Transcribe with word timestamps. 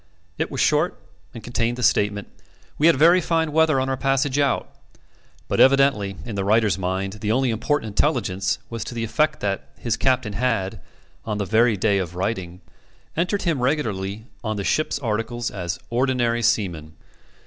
It 0.39 0.49
was 0.49 0.59
short, 0.59 0.99
and 1.31 1.43
contained 1.43 1.77
the 1.77 1.83
statement: 1.83 2.27
"We 2.79 2.87
had 2.87 2.95
very 2.95 3.21
fine 3.21 3.51
weather 3.51 3.79
on 3.79 3.87
our 3.87 3.95
passage 3.97 4.39
out." 4.39 4.67
But 5.47 5.59
evidently, 5.59 6.15
in 6.25 6.33
the 6.33 6.43
writer's 6.43 6.75
mind, 6.75 7.13
the 7.21 7.31
only 7.31 7.51
important 7.51 7.89
intelligence 7.89 8.57
was 8.67 8.83
to 8.85 8.95
the 8.95 9.03
effect 9.03 9.41
that 9.41 9.69
his 9.77 9.97
captain 9.97 10.33
had, 10.33 10.81
on 11.23 11.37
the 11.37 11.45
very 11.45 11.77
day 11.77 11.99
of 11.99 12.15
writing, 12.15 12.61
entered 13.15 13.43
him 13.43 13.61
regularly 13.61 14.25
on 14.43 14.55
the 14.57 14.63
ship's 14.63 14.97
articles 14.97 15.51
as 15.51 15.77
Ordinary 15.91 16.41
Seaman. 16.41 16.93